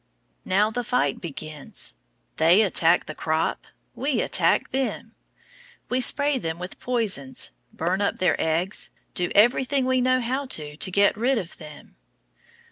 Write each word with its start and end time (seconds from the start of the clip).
Now 0.45 0.71
the 0.71 0.83
fight 0.83 1.21
begins. 1.21 1.93
They 2.37 2.63
attack 2.63 3.05
the 3.05 3.13
crop, 3.13 3.67
we 3.93 4.19
attack 4.19 4.71
them. 4.71 5.13
We 5.89 6.01
spray 6.01 6.39
them 6.39 6.57
with 6.57 6.79
poisons, 6.79 7.51
burn 7.71 8.01
up 8.01 8.17
their 8.17 8.35
eggs, 8.41 8.89
do 9.13 9.29
everything 9.35 9.85
we 9.85 10.01
know 10.01 10.19
how 10.19 10.47
to 10.47 10.75
get 10.75 11.15
rid 11.15 11.37
of 11.37 11.57
them. 11.57 11.97